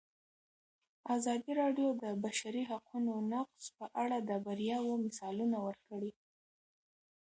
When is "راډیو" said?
1.61-1.87